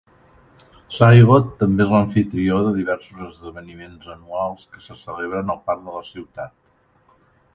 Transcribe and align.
Silloth 0.93 1.51
també 1.59 1.83
és 1.85 1.91
l'amfitrió 1.95 2.57
de 2.67 2.71
diversos 2.77 3.21
esdeveniments 3.27 4.09
anuals 4.15 4.65
que 4.73 4.83
se 4.89 4.99
celebren 5.05 5.55
al 5.55 5.63
parc 5.69 5.87
de 5.91 5.95
la 5.99 6.03
ciutat. 6.11 7.19